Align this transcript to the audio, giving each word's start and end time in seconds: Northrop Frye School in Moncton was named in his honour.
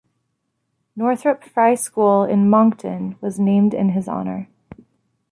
Northrop 0.95 1.43
Frye 1.43 1.75
School 1.75 2.23
in 2.23 2.49
Moncton 2.49 3.17
was 3.21 3.37
named 3.39 3.75
in 3.75 3.89
his 3.89 4.07
honour. 4.07 4.47